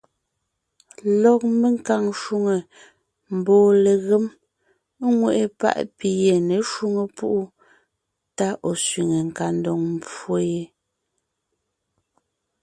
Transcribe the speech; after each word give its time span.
Lɔg 1.21 1.41
menkaŋ 1.59 2.03
shwòŋo 2.21 2.55
mbɔɔ 3.37 3.67
legém 3.83 4.25
ŋweʼe 5.17 5.45
páʼ 5.59 5.77
pi 5.97 6.09
ye 6.23 6.35
ně 6.47 6.57
shwóŋo 6.71 7.03
púʼu 7.17 7.41
tá 8.37 8.47
ɔ̀ 8.67 8.75
sẅiŋe 8.85 9.19
kandoŋ 9.37 9.81
pwó 10.09 10.35
yé. 10.51 10.61